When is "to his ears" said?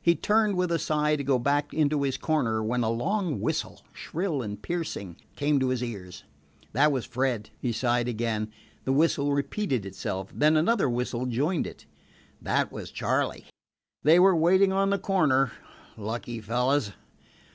5.60-6.24